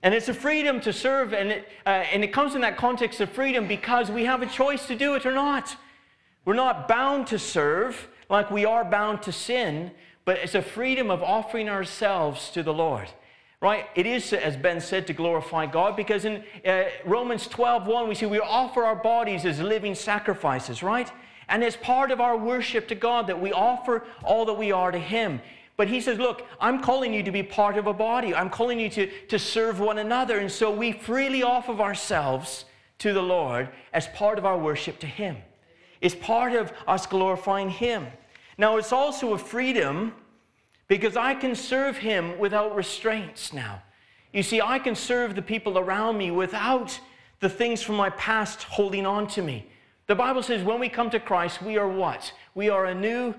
And 0.00 0.14
it's 0.14 0.28
a 0.28 0.32
freedom 0.32 0.80
to 0.82 0.92
serve, 0.92 1.32
and 1.32 1.48
it, 1.50 1.68
uh, 1.84 1.88
and 1.88 2.22
it 2.22 2.32
comes 2.32 2.54
in 2.54 2.60
that 2.60 2.76
context 2.76 3.20
of 3.20 3.32
freedom 3.32 3.66
because 3.66 4.12
we 4.12 4.26
have 4.26 4.42
a 4.42 4.46
choice 4.46 4.86
to 4.86 4.94
do 4.94 5.16
it 5.16 5.26
or 5.26 5.32
not. 5.32 5.76
We're 6.44 6.54
not 6.54 6.86
bound 6.86 7.26
to 7.26 7.38
serve 7.40 8.06
like 8.30 8.52
we 8.52 8.64
are 8.64 8.84
bound 8.84 9.22
to 9.22 9.32
sin, 9.32 9.90
but 10.24 10.38
it's 10.38 10.54
a 10.54 10.62
freedom 10.62 11.10
of 11.10 11.20
offering 11.20 11.68
ourselves 11.68 12.48
to 12.50 12.62
the 12.62 12.72
Lord. 12.72 13.08
Right? 13.60 13.86
It 13.96 14.06
is, 14.06 14.32
as 14.32 14.56
Ben 14.56 14.80
said, 14.80 15.08
to 15.08 15.12
glorify 15.12 15.66
God 15.66 15.96
because 15.96 16.24
in 16.24 16.44
uh, 16.64 16.84
Romans 17.04 17.48
12 17.48 17.88
1, 17.88 18.08
we 18.08 18.14
see 18.14 18.26
we 18.26 18.38
offer 18.38 18.84
our 18.84 18.94
bodies 18.94 19.44
as 19.44 19.58
living 19.58 19.96
sacrifices, 19.96 20.80
right? 20.80 21.10
And 21.48 21.64
it's 21.64 21.76
part 21.76 22.12
of 22.12 22.20
our 22.20 22.36
worship 22.36 22.86
to 22.86 22.94
God 22.94 23.26
that 23.26 23.40
we 23.40 23.52
offer 23.52 24.04
all 24.22 24.44
that 24.44 24.54
we 24.54 24.70
are 24.70 24.92
to 24.92 24.98
Him. 24.98 25.40
But 25.76 25.88
he 25.88 26.00
says, 26.00 26.18
Look, 26.18 26.46
I'm 26.60 26.80
calling 26.80 27.12
you 27.12 27.22
to 27.22 27.30
be 27.30 27.42
part 27.42 27.76
of 27.76 27.86
a 27.86 27.92
body. 27.92 28.34
I'm 28.34 28.50
calling 28.50 28.80
you 28.80 28.88
to, 28.90 29.10
to 29.28 29.38
serve 29.38 29.78
one 29.80 29.98
another. 29.98 30.38
And 30.38 30.50
so 30.50 30.70
we 30.70 30.92
freely 30.92 31.42
offer 31.42 31.72
ourselves 31.72 32.64
to 32.98 33.12
the 33.12 33.22
Lord 33.22 33.68
as 33.92 34.06
part 34.08 34.38
of 34.38 34.46
our 34.46 34.58
worship 34.58 34.98
to 35.00 35.06
Him. 35.06 35.36
It's 36.00 36.14
part 36.14 36.52
of 36.52 36.72
us 36.86 37.06
glorifying 37.06 37.70
Him. 37.70 38.06
Now, 38.58 38.78
it's 38.78 38.92
also 38.92 39.34
a 39.34 39.38
freedom 39.38 40.14
because 40.88 41.16
I 41.16 41.34
can 41.34 41.54
serve 41.54 41.98
Him 41.98 42.38
without 42.38 42.74
restraints 42.74 43.52
now. 43.52 43.82
You 44.32 44.42
see, 44.42 44.60
I 44.60 44.78
can 44.78 44.94
serve 44.94 45.34
the 45.34 45.42
people 45.42 45.78
around 45.78 46.16
me 46.16 46.30
without 46.30 46.98
the 47.40 47.48
things 47.48 47.82
from 47.82 47.96
my 47.96 48.10
past 48.10 48.62
holding 48.62 49.04
on 49.04 49.26
to 49.28 49.42
me. 49.42 49.66
The 50.06 50.14
Bible 50.14 50.42
says 50.42 50.62
when 50.62 50.78
we 50.78 50.88
come 50.88 51.10
to 51.10 51.20
Christ, 51.20 51.60
we 51.62 51.76
are 51.76 51.88
what? 51.88 52.32
We 52.54 52.70
are 52.70 52.86
a 52.86 52.94
new 52.94 53.34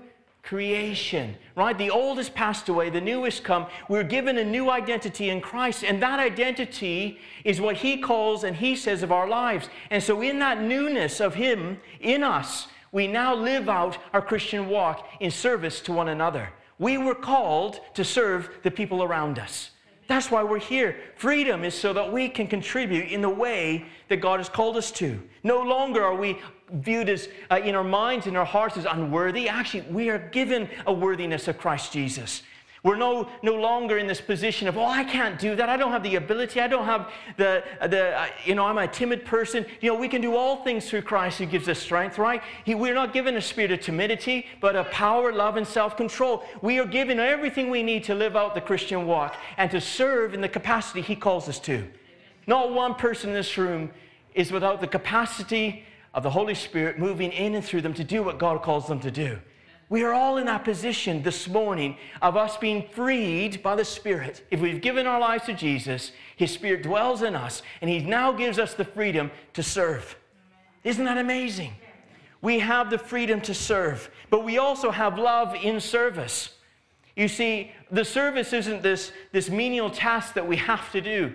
creation, 0.48 1.36
right? 1.56 1.76
The 1.76 1.90
old 1.90 2.16
has 2.16 2.30
passed 2.30 2.70
away, 2.70 2.88
the 2.88 3.02
new 3.02 3.24
has 3.24 3.38
come. 3.38 3.66
We're 3.86 4.02
given 4.02 4.38
a 4.38 4.44
new 4.44 4.70
identity 4.70 5.28
in 5.28 5.42
Christ, 5.42 5.84
and 5.84 6.02
that 6.02 6.18
identity 6.18 7.18
is 7.44 7.60
what 7.60 7.76
He 7.76 7.98
calls 7.98 8.44
and 8.44 8.56
He 8.56 8.74
says 8.74 9.02
of 9.02 9.12
our 9.12 9.28
lives. 9.28 9.68
And 9.90 10.02
so, 10.02 10.22
in 10.22 10.38
that 10.38 10.62
newness 10.62 11.20
of 11.20 11.34
Him 11.34 11.78
in 12.00 12.22
us, 12.22 12.68
we 12.92 13.06
now 13.06 13.34
live 13.34 13.68
out 13.68 13.98
our 14.14 14.22
Christian 14.22 14.70
walk 14.70 15.06
in 15.20 15.30
service 15.30 15.82
to 15.82 15.92
one 15.92 16.08
another. 16.08 16.48
We 16.78 16.96
were 16.96 17.14
called 17.14 17.80
to 17.92 18.02
serve 18.02 18.48
the 18.62 18.70
people 18.70 19.02
around 19.02 19.38
us. 19.38 19.72
That's 20.06 20.30
why 20.30 20.42
we're 20.44 20.60
here. 20.60 20.96
Freedom 21.16 21.62
is 21.62 21.74
so 21.74 21.92
that 21.92 22.10
we 22.10 22.26
can 22.30 22.46
contribute 22.46 23.10
in 23.10 23.20
the 23.20 23.28
way 23.28 23.84
that 24.08 24.16
God 24.22 24.40
has 24.40 24.48
called 24.48 24.78
us 24.78 24.90
to. 24.92 25.20
No 25.42 25.60
longer 25.60 26.02
are 26.02 26.14
we 26.14 26.38
viewed 26.72 27.08
as, 27.08 27.28
uh, 27.50 27.60
in 27.64 27.74
our 27.74 27.84
minds, 27.84 28.26
in 28.26 28.36
our 28.36 28.44
hearts, 28.44 28.76
as 28.76 28.84
unworthy. 28.84 29.48
Actually, 29.48 29.82
we 29.90 30.10
are 30.10 30.18
given 30.18 30.68
a 30.86 30.92
worthiness 30.92 31.48
of 31.48 31.58
Christ 31.58 31.92
Jesus. 31.92 32.42
We're 32.84 32.96
no, 32.96 33.28
no 33.42 33.54
longer 33.54 33.98
in 33.98 34.06
this 34.06 34.20
position 34.20 34.68
of, 34.68 34.78
oh, 34.78 34.86
I 34.86 35.02
can't 35.02 35.38
do 35.38 35.56
that. 35.56 35.68
I 35.68 35.76
don't 35.76 35.90
have 35.90 36.04
the 36.04 36.14
ability. 36.14 36.60
I 36.60 36.68
don't 36.68 36.84
have 36.84 37.10
the, 37.36 37.64
the 37.82 38.16
uh, 38.16 38.28
you 38.44 38.54
know, 38.54 38.66
I'm 38.66 38.78
a 38.78 38.86
timid 38.86 39.24
person. 39.24 39.66
You 39.80 39.92
know, 39.92 39.98
we 39.98 40.08
can 40.08 40.20
do 40.22 40.36
all 40.36 40.62
things 40.62 40.88
through 40.88 41.02
Christ 41.02 41.38
who 41.38 41.46
gives 41.46 41.68
us 41.68 41.80
strength, 41.80 42.18
right? 42.18 42.40
He, 42.64 42.76
we're 42.76 42.94
not 42.94 43.12
given 43.12 43.36
a 43.36 43.42
spirit 43.42 43.72
of 43.72 43.80
timidity, 43.80 44.46
but 44.60 44.76
a 44.76 44.84
power, 44.84 45.32
love, 45.32 45.56
and 45.56 45.66
self 45.66 45.96
control. 45.96 46.44
We 46.62 46.78
are 46.78 46.86
given 46.86 47.18
everything 47.18 47.68
we 47.68 47.82
need 47.82 48.04
to 48.04 48.14
live 48.14 48.36
out 48.36 48.54
the 48.54 48.60
Christian 48.60 49.06
walk 49.06 49.36
and 49.56 49.70
to 49.72 49.80
serve 49.80 50.32
in 50.32 50.40
the 50.40 50.48
capacity 50.48 51.00
He 51.00 51.16
calls 51.16 51.48
us 51.48 51.58
to. 51.60 51.84
Not 52.46 52.72
one 52.72 52.94
person 52.94 53.30
in 53.30 53.34
this 53.34 53.58
room 53.58 53.90
is 54.34 54.52
without 54.52 54.80
the 54.80 54.86
capacity 54.86 55.84
of 56.14 56.22
the 56.22 56.30
Holy 56.30 56.54
Spirit 56.54 56.98
moving 56.98 57.32
in 57.32 57.54
and 57.54 57.64
through 57.64 57.82
them 57.82 57.94
to 57.94 58.04
do 58.04 58.22
what 58.22 58.38
God 58.38 58.62
calls 58.62 58.86
them 58.86 59.00
to 59.00 59.10
do. 59.10 59.38
We 59.90 60.02
are 60.02 60.12
all 60.12 60.36
in 60.36 60.46
that 60.46 60.64
position 60.64 61.22
this 61.22 61.48
morning 61.48 61.96
of 62.20 62.36
us 62.36 62.58
being 62.58 62.86
freed 62.90 63.62
by 63.62 63.74
the 63.74 63.84
Spirit. 63.84 64.44
If 64.50 64.60
we've 64.60 64.82
given 64.82 65.06
our 65.06 65.18
lives 65.18 65.46
to 65.46 65.54
Jesus, 65.54 66.12
His 66.36 66.50
Spirit 66.52 66.82
dwells 66.82 67.22
in 67.22 67.34
us, 67.34 67.62
and 67.80 67.88
He 67.88 68.00
now 68.00 68.32
gives 68.32 68.58
us 68.58 68.74
the 68.74 68.84
freedom 68.84 69.30
to 69.54 69.62
serve. 69.62 70.16
Isn't 70.84 71.06
that 71.06 71.16
amazing? 71.16 71.72
We 72.42 72.58
have 72.58 72.90
the 72.90 72.98
freedom 72.98 73.40
to 73.42 73.54
serve, 73.54 74.10
but 74.28 74.44
we 74.44 74.58
also 74.58 74.90
have 74.90 75.18
love 75.18 75.54
in 75.54 75.80
service. 75.80 76.50
You 77.16 77.26
see, 77.26 77.72
the 77.90 78.04
service 78.04 78.52
isn't 78.52 78.82
this, 78.82 79.10
this 79.32 79.48
menial 79.48 79.90
task 79.90 80.34
that 80.34 80.46
we 80.46 80.56
have 80.56 80.92
to 80.92 81.00
do, 81.00 81.32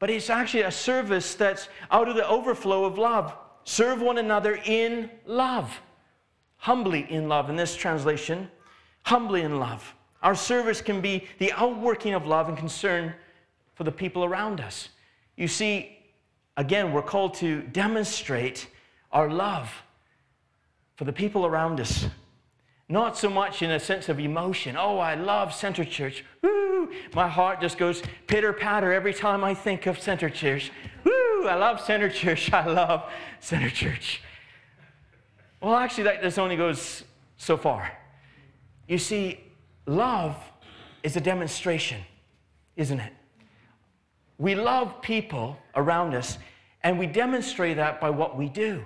but 0.00 0.10
it's 0.10 0.30
actually 0.30 0.62
a 0.62 0.70
service 0.70 1.34
that's 1.34 1.68
out 1.90 2.08
of 2.08 2.16
the 2.16 2.28
overflow 2.28 2.84
of 2.84 2.98
love. 2.98 3.34
Serve 3.68 4.00
one 4.00 4.16
another 4.16 4.58
in 4.64 5.10
love 5.26 5.78
humbly 6.58 7.06
in 7.10 7.28
love. 7.28 7.48
In 7.48 7.56
this 7.56 7.74
translation, 7.74 8.50
humbly 9.04 9.42
in 9.42 9.58
love. 9.58 9.94
Our 10.22 10.34
service 10.34 10.80
can 10.80 11.00
be 11.00 11.26
the 11.38 11.52
outworking 11.52 12.14
of 12.14 12.26
love 12.26 12.48
and 12.48 12.58
concern 12.58 13.14
for 13.74 13.84
the 13.84 13.92
people 13.92 14.24
around 14.24 14.60
us. 14.60 14.88
You 15.36 15.48
see, 15.48 15.98
again, 16.56 16.92
we're 16.92 17.02
called 17.02 17.34
to 17.34 17.62
demonstrate 17.62 18.68
our 19.12 19.30
love 19.30 19.70
for 20.96 21.04
the 21.04 21.12
people 21.12 21.46
around 21.46 21.78
us. 21.78 22.06
Not 22.88 23.16
so 23.16 23.28
much 23.28 23.62
in 23.62 23.70
a 23.70 23.78
sense 23.78 24.08
of 24.08 24.18
emotion. 24.18 24.76
Oh, 24.78 24.98
I 24.98 25.14
love 25.14 25.54
Centre 25.54 25.84
Church. 25.84 26.24
Woo! 26.42 26.90
My 27.14 27.28
heart 27.28 27.60
just 27.60 27.78
goes 27.78 28.02
pitter 28.26 28.52
patter 28.52 28.92
every 28.92 29.14
time 29.14 29.44
I 29.44 29.54
think 29.54 29.86
of 29.86 30.00
Centre 30.00 30.30
Church. 30.30 30.72
Woo! 31.04 31.17
I 31.48 31.54
love 31.54 31.80
Centre 31.80 32.10
Church. 32.10 32.52
I 32.52 32.66
love 32.66 33.04
Centre 33.40 33.70
Church. 33.70 34.22
Well, 35.60 35.74
actually, 35.74 36.04
that, 36.04 36.22
this 36.22 36.38
only 36.38 36.56
goes 36.56 37.04
so 37.36 37.56
far. 37.56 37.90
You 38.86 38.98
see, 38.98 39.40
love 39.86 40.36
is 41.02 41.16
a 41.16 41.20
demonstration, 41.20 42.00
isn't 42.76 43.00
it? 43.00 43.12
We 44.38 44.54
love 44.54 45.02
people 45.02 45.56
around 45.74 46.14
us, 46.14 46.38
and 46.82 46.98
we 46.98 47.06
demonstrate 47.06 47.76
that 47.76 48.00
by 48.00 48.10
what 48.10 48.36
we 48.36 48.48
do. 48.48 48.84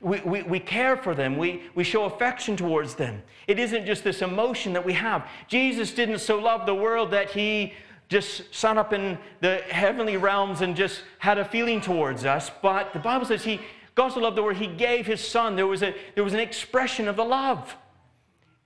We, 0.00 0.20
we, 0.20 0.42
we, 0.42 0.58
care 0.58 0.96
for 0.96 1.14
them. 1.14 1.36
We, 1.36 1.62
we 1.74 1.84
show 1.84 2.04
affection 2.04 2.56
towards 2.56 2.94
them. 2.94 3.22
It 3.46 3.58
isn't 3.58 3.84
just 3.84 4.02
this 4.02 4.22
emotion 4.22 4.72
that 4.72 4.84
we 4.84 4.94
have. 4.94 5.28
Jesus 5.46 5.92
didn't 5.92 6.20
so 6.20 6.38
love 6.38 6.64
the 6.64 6.74
world 6.74 7.10
that 7.10 7.30
he 7.30 7.74
just 8.10 8.52
sat 8.52 8.76
up 8.76 8.92
in 8.92 9.16
the 9.40 9.58
heavenly 9.68 10.16
realms 10.16 10.60
and 10.60 10.76
just 10.76 11.02
had 11.18 11.38
a 11.38 11.44
feeling 11.44 11.80
towards 11.80 12.24
us. 12.24 12.50
But 12.60 12.92
the 12.92 12.98
Bible 12.98 13.24
says 13.24 13.44
he, 13.44 13.60
God 13.94 14.12
so 14.12 14.20
loved 14.20 14.36
the 14.36 14.42
world, 14.42 14.56
He 14.56 14.66
gave 14.66 15.06
His 15.06 15.26
Son. 15.26 15.56
There 15.56 15.66
was, 15.66 15.82
a, 15.82 15.94
there 16.14 16.24
was 16.24 16.34
an 16.34 16.40
expression 16.40 17.06
of 17.08 17.16
the 17.16 17.24
love. 17.24 17.76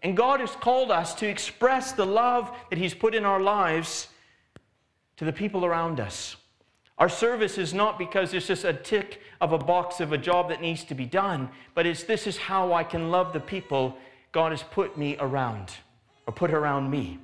And 0.03 0.17
God 0.17 0.41
has 0.41 0.51
called 0.53 0.91
us 0.91 1.15
to 1.17 1.29
express 1.29 1.93
the 1.93 2.07
love 2.07 2.51
that 2.71 2.79
He's 2.79 2.95
put 2.95 3.15
in 3.15 3.25
our 3.25 3.41
lives 3.41 4.09
to 5.17 5.25
the 5.25 5.33
people 5.33 5.65
around 5.65 6.01
us. 6.01 6.37
Our 6.99 7.09
service 7.09 7.59
is 7.59 7.75
not 7.75 7.99
because 7.99 8.33
it's 8.33 8.47
just 8.47 8.65
a 8.65 8.73
tick 8.73 9.21
of 9.41 9.53
a 9.53 9.59
box 9.59 10.01
of 10.01 10.13
a 10.13 10.19
job 10.19 10.49
that 10.49 10.61
needs 10.61 10.85
to 10.85 10.95
be 10.95 11.07
done, 11.07 11.51
but 11.75 11.87
it's 11.87 12.05
this 12.05 12.27
is 12.27 12.37
how 12.37 12.73
I 12.73 12.85
can 12.85 13.11
love 13.11 13.33
the 13.33 13.41
people 13.41 13.97
God 14.33 14.53
has 14.53 14.63
put 14.63 14.97
me 14.97 15.17
around 15.19 15.73
or 16.27 16.33
put 16.33 16.53
around 16.53 16.91
me. 16.91 17.19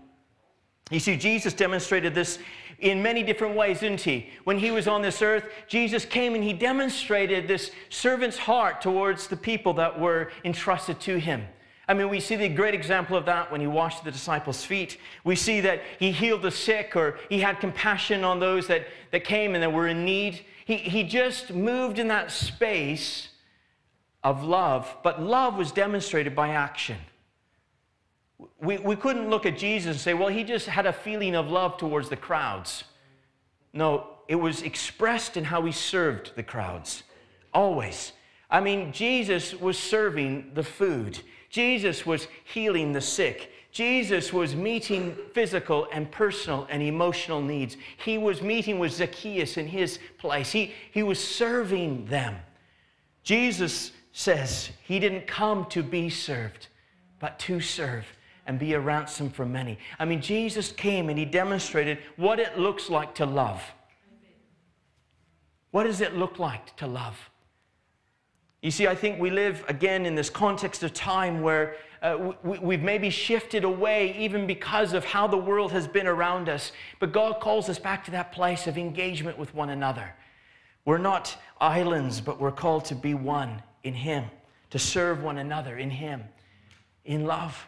You 0.91 1.01
see, 1.01 1.17
Jesus 1.17 1.55
demonstrated 1.55 2.15
this 2.15 2.39
in 2.81 3.03
many 3.03 3.23
different 3.23 3.57
ways, 3.57 3.81
didn't 3.81 4.01
he? 4.01 4.31
When 4.45 4.59
he 4.59 4.71
was 4.71 4.89
on 4.89 5.03
this 5.03 5.23
earth, 5.23 5.45
Jesus 5.69 6.05
came 6.05 6.35
and 6.35 6.43
he 6.43 6.53
demonstrated 6.53 7.47
this 7.47 7.71
servant's 7.89 8.39
heart 8.39 8.81
towards 8.81 9.29
the 9.29 9.37
people 9.37 9.75
that 9.75 9.99
were 9.99 10.33
entrusted 10.45 10.99
to 11.01 11.19
him. 11.19 11.47
I 11.87 11.95
mean, 11.95 12.09
we 12.09 12.21
see 12.21 12.37
the 12.37 12.49
great 12.49 12.75
example 12.75 13.17
of 13.17 13.27
that 13.27 13.51
when 13.51 13.61
he 13.61 13.67
washed 13.67 14.05
the 14.05 14.13
disciples' 14.13 14.65
feet. 14.65 14.99
We 15.25 15.35
see 15.35 15.61
that 15.63 15.83
he 15.99 16.13
healed 16.13 16.43
the 16.43 16.51
sick 16.51 16.95
or 16.95 17.19
he 17.29 17.41
had 17.41 17.59
compassion 17.59 18.23
on 18.23 18.39
those 18.39 18.67
that, 18.69 18.87
that 19.11 19.25
came 19.25 19.55
and 19.55 19.63
that 19.63 19.73
were 19.73 19.89
in 19.89 20.05
need. 20.05 20.41
He, 20.65 20.77
he 20.77 21.03
just 21.03 21.53
moved 21.53 21.99
in 21.99 22.09
that 22.09 22.31
space 22.31 23.29
of 24.23 24.45
love, 24.45 24.97
but 25.03 25.21
love 25.21 25.57
was 25.57 25.73
demonstrated 25.73 26.35
by 26.35 26.51
action. 26.51 26.99
We, 28.61 28.79
we 28.79 28.97
couldn't 28.97 29.29
look 29.29 29.47
at 29.47 29.59
Jesus 29.59 29.93
and 29.93 30.01
say, 30.01 30.15
well, 30.15 30.29
he 30.29 30.45
just 30.45 30.67
had 30.67 30.87
a 30.87 30.93
feeling 30.93 31.35
of 31.35 31.51
love 31.51 31.79
towards 31.79 32.09
the 32.09 32.17
crowds. 32.17 32.85
No, 33.73 34.09
it 34.29 34.37
was 34.37 34.63
expressed 34.63 35.37
in 35.37 35.45
how 35.45 35.63
he 35.65 35.73
served 35.73 36.33
the 36.37 36.43
crowds. 36.43 37.03
Always. 37.53 38.13
I 38.51 38.61
mean, 38.61 38.93
Jesus 38.93 39.55
was 39.55 39.79
serving 39.79 40.53
the 40.55 40.63
food, 40.63 41.21
Jesus 41.49 42.07
was 42.07 42.29
healing 42.45 42.93
the 42.93 43.01
sick. 43.01 43.53
Jesus 43.73 44.33
was 44.33 44.57
meeting 44.57 45.17
physical 45.33 45.87
and 45.93 46.11
personal 46.11 46.67
and 46.71 46.83
emotional 46.83 47.41
needs. 47.41 47.77
He 48.05 48.19
was 48.19 48.43
meeting 48.43 48.81
with 48.81 48.93
Zacchaeus 48.93 49.57
in 49.57 49.69
his 49.69 50.01
place. 50.19 50.51
He, 50.51 50.73
he 50.91 51.05
was 51.05 51.23
serving 51.23 52.07
them. 52.07 52.37
Jesus 53.23 53.93
says 54.11 54.71
he 54.83 54.99
didn't 54.99 55.29
come 55.29 55.67
to 55.67 55.85
be 55.85 56.11
served, 56.11 56.67
but 57.21 57.39
to 57.41 57.61
serve 57.61 58.05
and 58.47 58.59
be 58.59 58.75
a 58.75 58.81
ransom 58.81 59.31
for 59.31 59.45
many. 59.47 59.79
I 59.99 60.05
mean, 60.05 60.21
Jesus 60.21 60.73
came 60.73 61.09
and 61.09 61.19
he 61.19 61.25
demonstrated 61.25 61.99
what 62.17 62.39
it 62.39 62.59
looks 62.59 62.91
like 62.91 63.15
to 63.17 63.27
love. 63.27 63.63
What 65.71 65.85
does 65.85 66.01
it 66.01 66.17
look 66.17 66.39
like 66.39 66.77
to 66.77 66.87
love? 66.87 67.31
You 68.63 68.71
see, 68.71 68.87
I 68.87 68.95
think 68.95 69.19
we 69.19 69.31
live 69.31 69.65
again 69.69 70.05
in 70.05 70.15
this 70.15 70.29
context 70.29 70.83
of 70.83 70.93
time 70.93 71.41
where 71.41 71.77
uh, 72.03 72.33
we, 72.43 72.75
have 72.75 72.85
maybe 72.85 73.11
shifted 73.11 73.65
away 73.65 74.17
even 74.19 74.47
because 74.47 74.93
of 74.93 75.05
how 75.05 75.27
the 75.27 75.37
world 75.37 75.73
has 75.73 75.87
been 75.87 76.07
around 76.07 76.49
us. 76.49 76.73
But 76.99 77.13
God 77.13 77.41
calls 77.41 77.69
us 77.69 77.79
back 77.79 78.05
to 78.07 78.11
that 78.13 78.33
place 78.33 78.67
of 78.67 78.77
engagement 78.77 79.39
with 79.39 79.55
one 79.55 79.71
another. 79.71 80.15
We're 80.85 80.99
not 80.99 81.37
islands, 81.61 82.21
but 82.21 82.41
we're 82.41 82.53
called 82.53 82.87
to 82.87 82.95
be 82.95 83.15
one 83.15 83.63
in 83.83 83.95
Him, 83.95 84.25
to 84.71 84.79
serve 84.79 85.23
one 85.23 85.39
another 85.39 85.77
in 85.79 85.91
Him, 85.91 86.25
in 87.05 87.27
love. 87.27 87.67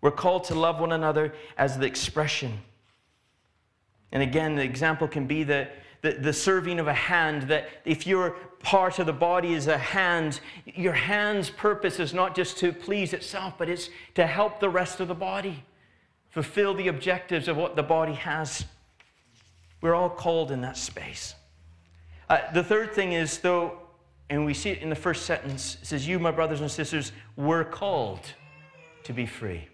We're 0.00 0.10
called 0.10 0.44
to 0.44 0.54
love 0.54 0.80
one 0.80 0.92
another 0.92 1.34
as 1.58 1.78
the 1.78 1.86
expression. 1.86 2.60
And 4.12 4.22
again, 4.22 4.56
the 4.56 4.62
example 4.62 5.06
can 5.06 5.26
be 5.26 5.44
the, 5.44 5.68
the, 6.02 6.12
the, 6.12 6.32
serving 6.32 6.78
of 6.78 6.88
a 6.88 6.94
hand, 6.94 7.42
that 7.44 7.68
if 7.84 8.06
your 8.06 8.30
part 8.60 8.98
of 8.98 9.06
the 9.06 9.12
body 9.12 9.54
is 9.54 9.66
a 9.66 9.78
hand, 9.78 10.40
your 10.64 10.92
hand's 10.92 11.50
purpose 11.50 12.00
is 12.00 12.12
not 12.12 12.34
just 12.34 12.58
to 12.58 12.72
please 12.72 13.12
itself, 13.12 13.54
but 13.58 13.68
it's 13.68 13.90
to 14.14 14.26
help 14.26 14.58
the 14.58 14.68
rest 14.68 15.00
of 15.00 15.08
the 15.08 15.14
body 15.14 15.62
fulfill 16.30 16.74
the 16.74 16.88
objectives 16.88 17.48
of 17.48 17.56
what 17.56 17.76
the 17.76 17.82
body 17.82 18.14
has. 18.14 18.64
We're 19.80 19.94
all 19.94 20.10
called 20.10 20.50
in 20.50 20.60
that 20.62 20.76
space. 20.76 21.34
Uh, 22.28 22.38
the 22.52 22.62
third 22.62 22.92
thing 22.92 23.12
is, 23.12 23.38
though, 23.38 23.78
and 24.28 24.44
we 24.44 24.54
see 24.54 24.70
it 24.70 24.78
in 24.78 24.88
the 24.88 24.96
first 24.96 25.26
sentence, 25.26 25.78
it 25.82 25.86
says, 25.86 26.06
You, 26.06 26.18
my 26.18 26.30
brothers 26.30 26.60
and 26.60 26.70
sisters, 26.70 27.12
were 27.36 27.64
called 27.64 28.20
to 29.04 29.12
be 29.12 29.26
free. 29.26 29.66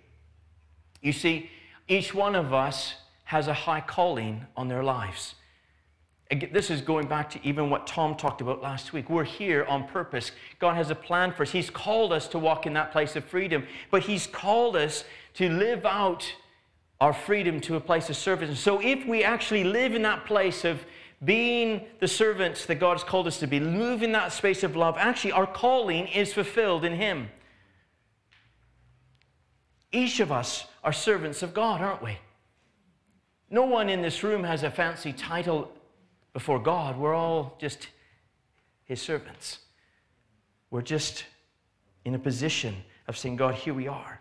You 1.02 1.12
see, 1.12 1.50
each 1.88 2.14
one 2.14 2.34
of 2.34 2.52
us 2.52 2.94
has 3.24 3.48
a 3.48 3.54
high 3.54 3.80
calling 3.80 4.46
on 4.56 4.68
their 4.68 4.82
lives. 4.82 5.34
This 6.52 6.70
is 6.70 6.80
going 6.80 7.06
back 7.06 7.30
to 7.30 7.46
even 7.46 7.70
what 7.70 7.86
Tom 7.86 8.16
talked 8.16 8.40
about 8.40 8.60
last 8.60 8.92
week. 8.92 9.08
We're 9.08 9.22
here 9.22 9.64
on 9.64 9.86
purpose. 9.86 10.32
God 10.58 10.74
has 10.74 10.90
a 10.90 10.94
plan 10.94 11.32
for 11.32 11.44
us. 11.44 11.52
He's 11.52 11.70
called 11.70 12.12
us 12.12 12.26
to 12.28 12.38
walk 12.38 12.66
in 12.66 12.72
that 12.74 12.90
place 12.90 13.14
of 13.14 13.24
freedom, 13.24 13.64
but 13.92 14.02
He's 14.02 14.26
called 14.26 14.74
us 14.74 15.04
to 15.34 15.48
live 15.48 15.84
out 15.84 16.34
our 17.00 17.12
freedom 17.12 17.60
to 17.60 17.76
a 17.76 17.80
place 17.80 18.10
of 18.10 18.16
service. 18.16 18.48
And 18.48 18.58
so, 18.58 18.80
if 18.80 19.06
we 19.06 19.22
actually 19.22 19.62
live 19.62 19.94
in 19.94 20.02
that 20.02 20.24
place 20.24 20.64
of 20.64 20.84
being 21.24 21.86
the 22.00 22.08
servants 22.08 22.66
that 22.66 22.76
God 22.76 22.94
has 22.94 23.04
called 23.04 23.28
us 23.28 23.38
to 23.40 23.46
be, 23.46 23.60
move 23.60 24.02
in 24.02 24.12
that 24.12 24.32
space 24.32 24.64
of 24.64 24.74
love, 24.74 24.96
actually, 24.98 25.32
our 25.32 25.46
calling 25.46 26.08
is 26.08 26.32
fulfilled 26.32 26.84
in 26.84 26.94
Him. 26.94 27.28
Each 29.92 30.18
of 30.18 30.32
us 30.32 30.66
are 30.86 30.92
servants 30.92 31.42
of 31.42 31.52
God, 31.52 31.80
aren't 31.80 32.00
we? 32.00 32.16
No 33.50 33.64
one 33.64 33.88
in 33.88 34.02
this 34.02 34.22
room 34.22 34.44
has 34.44 34.62
a 34.62 34.70
fancy 34.70 35.12
title 35.12 35.68
before 36.32 36.60
God. 36.60 36.96
We're 36.96 37.12
all 37.12 37.56
just 37.60 37.88
His 38.84 39.02
servants. 39.02 39.58
We're 40.70 40.82
just 40.82 41.24
in 42.04 42.14
a 42.14 42.18
position 42.20 42.76
of 43.08 43.18
saying, 43.18 43.34
God, 43.34 43.56
here 43.56 43.74
we 43.74 43.88
are. 43.88 44.20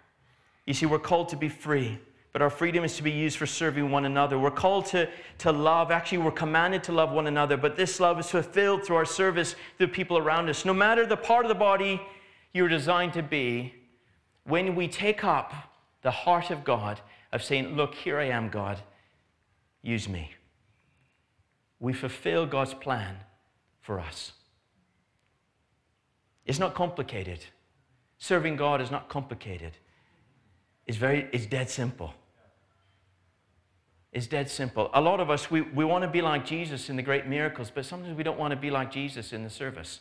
You 0.65 0.73
see, 0.73 0.87
we're 0.87 0.97
called 0.97 1.29
to 1.29 1.37
be 1.37 1.49
free, 1.49 1.99
but 2.33 2.41
our 2.41 2.49
freedom 2.49 2.83
is 2.83 2.97
to 2.97 3.03
be 3.03 3.11
used 3.11 3.37
for 3.37 3.45
serving 3.45 3.91
one 3.91 4.05
another. 4.05 4.39
We're 4.39 4.49
called 4.49 4.87
to, 4.87 5.07
to 5.39 5.51
love. 5.51 5.91
Actually, 5.91 6.17
we're 6.19 6.31
commanded 6.31 6.83
to 6.85 6.93
love 6.93 7.11
one 7.11 7.27
another, 7.27 7.57
but 7.57 7.75
this 7.75 7.99
love 7.99 8.19
is 8.19 8.31
fulfilled 8.31 8.83
through 8.83 8.95
our 8.95 9.05
service 9.05 9.51
to 9.77 9.85
the 9.85 9.87
people 9.87 10.17
around 10.17 10.49
us. 10.49 10.65
No 10.65 10.73
matter 10.73 11.05
the 11.05 11.15
part 11.15 11.45
of 11.45 11.49
the 11.49 11.55
body 11.55 12.01
you're 12.53 12.67
designed 12.67 13.13
to 13.13 13.21
be, 13.21 13.75
when 14.45 14.73
we 14.73 14.87
take 14.87 15.23
up 15.23 15.53
the 16.05 16.11
heart 16.11 16.49
of 16.49 16.63
God, 16.63 17.01
of 17.33 17.43
saying, 17.43 17.75
Look, 17.75 17.95
here 17.95 18.17
I 18.17 18.29
am, 18.29 18.47
God, 18.47 18.79
use 19.81 20.07
me 20.07 20.31
we 21.79 21.93
fulfill 21.93 22.45
God's 22.45 22.73
plan 22.73 23.15
for 23.81 23.99
us. 23.99 24.31
It's 26.45 26.59
not 26.59 26.73
complicated. 26.73 27.45
Serving 28.17 28.55
God 28.55 28.81
is 28.81 28.91
not 28.91 29.09
complicated. 29.09 29.73
It's 30.87 30.97
very, 30.97 31.27
it's 31.31 31.45
dead 31.45 31.69
simple. 31.69 32.13
It's 34.11 34.27
dead 34.27 34.49
simple. 34.49 34.89
A 34.93 35.01
lot 35.01 35.19
of 35.19 35.29
us, 35.29 35.51
we, 35.51 35.61
we 35.61 35.83
want 35.83 36.03
to 36.03 36.09
be 36.09 36.21
like 36.21 36.45
Jesus 36.45 36.89
in 36.89 36.95
the 36.95 37.03
great 37.03 37.27
miracles, 37.27 37.71
but 37.73 37.85
sometimes 37.85 38.15
we 38.15 38.23
don't 38.23 38.39
want 38.39 38.51
to 38.51 38.57
be 38.57 38.71
like 38.71 38.91
Jesus 38.91 39.33
in 39.33 39.43
the 39.43 39.49
service. 39.49 39.99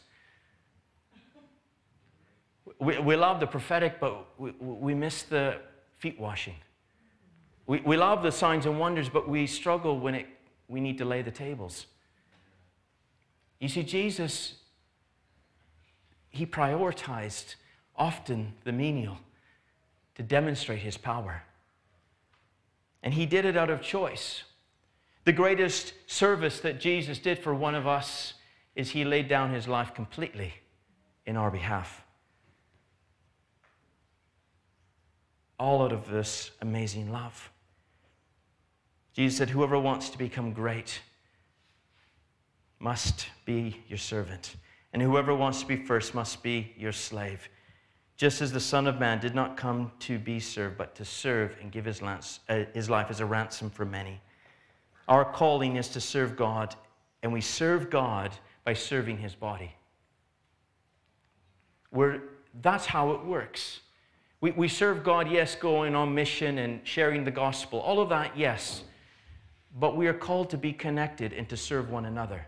We, 2.78 2.98
we 2.98 3.16
love 3.16 3.40
the 3.40 3.46
prophetic, 3.46 3.98
but 3.98 4.26
we, 4.38 4.52
we 4.60 4.94
miss 4.94 5.24
the 5.24 5.58
feet 6.04 6.20
washing. 6.20 6.56
We, 7.66 7.80
we 7.80 7.96
love 7.96 8.22
the 8.22 8.30
signs 8.30 8.66
and 8.66 8.78
wonders, 8.78 9.08
but 9.08 9.26
we 9.26 9.46
struggle 9.46 9.98
when 9.98 10.14
it 10.14 10.26
we 10.68 10.82
need 10.82 10.98
to 10.98 11.06
lay 11.06 11.22
the 11.22 11.30
tables. 11.30 11.86
You 13.58 13.70
see, 13.70 13.82
Jesus, 13.82 14.56
he 16.28 16.44
prioritized 16.44 17.54
often 17.96 18.52
the 18.64 18.72
menial 18.72 19.16
to 20.16 20.22
demonstrate 20.22 20.80
his 20.80 20.98
power. 20.98 21.42
And 23.02 23.14
he 23.14 23.24
did 23.24 23.46
it 23.46 23.56
out 23.56 23.70
of 23.70 23.80
choice. 23.80 24.42
The 25.24 25.32
greatest 25.32 25.94
service 26.06 26.60
that 26.60 26.80
Jesus 26.80 27.18
did 27.18 27.38
for 27.38 27.54
one 27.54 27.74
of 27.74 27.86
us 27.86 28.34
is 28.76 28.90
he 28.90 29.06
laid 29.06 29.26
down 29.26 29.54
his 29.54 29.66
life 29.66 29.94
completely 29.94 30.52
in 31.24 31.38
our 31.38 31.50
behalf. 31.50 32.03
All 35.58 35.82
out 35.82 35.92
of 35.92 36.08
this 36.08 36.50
amazing 36.60 37.12
love. 37.12 37.50
Jesus 39.12 39.38
said, 39.38 39.50
Whoever 39.50 39.78
wants 39.78 40.10
to 40.10 40.18
become 40.18 40.52
great 40.52 41.00
must 42.80 43.28
be 43.44 43.82
your 43.88 43.98
servant, 43.98 44.56
and 44.92 45.00
whoever 45.00 45.34
wants 45.34 45.60
to 45.60 45.66
be 45.66 45.76
first 45.76 46.14
must 46.14 46.42
be 46.42 46.72
your 46.76 46.92
slave. 46.92 47.48
Just 48.16 48.42
as 48.42 48.52
the 48.52 48.60
Son 48.60 48.86
of 48.86 49.00
Man 49.00 49.20
did 49.20 49.34
not 49.34 49.56
come 49.56 49.90
to 50.00 50.18
be 50.18 50.38
served, 50.38 50.76
but 50.76 50.94
to 50.96 51.04
serve 51.04 51.56
and 51.60 51.72
give 51.72 51.84
his, 51.84 52.02
lance, 52.02 52.40
uh, 52.48 52.64
his 52.74 52.90
life 52.90 53.06
as 53.10 53.20
a 53.20 53.26
ransom 53.26 53.70
for 53.70 53.84
many. 53.84 54.20
Our 55.08 55.24
calling 55.24 55.76
is 55.76 55.88
to 55.88 56.00
serve 56.00 56.36
God, 56.36 56.74
and 57.22 57.32
we 57.32 57.40
serve 57.40 57.90
God 57.90 58.32
by 58.64 58.74
serving 58.74 59.18
his 59.18 59.34
body. 59.34 59.74
We're, 61.90 62.22
that's 62.60 62.86
how 62.86 63.12
it 63.12 63.24
works. 63.24 63.80
We, 64.44 64.50
we 64.52 64.68
serve 64.68 65.02
God, 65.02 65.30
yes, 65.30 65.54
going 65.54 65.94
on 65.94 66.14
mission 66.14 66.58
and 66.58 66.86
sharing 66.86 67.24
the 67.24 67.30
gospel, 67.30 67.80
all 67.80 68.00
of 68.00 68.10
that, 68.10 68.36
yes 68.36 68.84
but 69.78 69.96
we 69.96 70.06
are 70.06 70.14
called 70.14 70.50
to 70.50 70.58
be 70.58 70.72
connected 70.72 71.32
and 71.32 71.48
to 71.48 71.56
serve 71.56 71.90
one 71.90 72.06
another. 72.06 72.46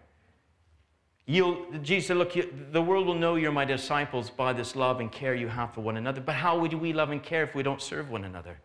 You'll, 1.27 1.67
Jesus 1.83 2.07
said, 2.07 2.19
Look, 2.19 2.37
you, 2.37 2.53
the 2.71 2.83
world 2.83 3.07
will 3.07 3.17
know 3.17 3.35
you're 3.35 3.51
my 3.51 3.65
disciples 3.65 4.31
by 4.31 4.53
this 4.53 4.77
love 4.77 5.01
and 5.01 5.11
care 5.11 5.35
you 5.35 5.49
have 5.49 5.75
for 5.75 5.81
one 5.81 5.97
another. 5.97 6.21
But 6.21 6.37
how 6.37 6.59
would 6.59 6.73
we 6.73 6.93
love 6.93 7.11
and 7.11 7.21
care 7.21 7.43
if 7.43 7.55
we 7.55 7.65
don't 7.65 7.83
serve 7.83 8.11
one 8.11 8.25
another? 8.25 8.61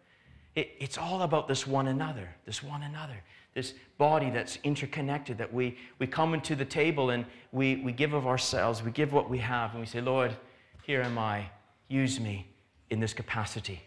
It, 0.53 0.71
it's 0.77 0.97
all 0.97 1.23
about 1.23 1.47
this 1.47 1.65
one 1.65 1.87
another, 1.87 2.29
this 2.45 2.61
one 2.61 2.83
another, 2.83 3.15
this 3.55 3.73
body 3.97 4.29
that's 4.29 4.59
interconnected, 4.63 5.39
that 5.39 5.51
we, 5.51 5.77
we 5.97 6.05
come 6.05 6.35
into 6.35 6.55
the 6.55 6.65
table 6.65 7.09
and 7.09 7.25
we, 7.51 7.77
we 7.77 7.93
give 7.93 8.13
of 8.13 8.27
ourselves, 8.27 8.83
we 8.83 8.91
give 8.91 9.11
what 9.11 9.27
we 9.27 9.39
have, 9.39 9.71
and 9.71 9.79
we 9.79 9.87
say, 9.87 10.01
Lord, 10.01 10.35
here 10.83 11.01
am 11.01 11.17
I, 11.17 11.49
use 11.87 12.19
me 12.19 12.50
in 12.91 12.99
this 12.99 13.13
capacity. 13.13 13.81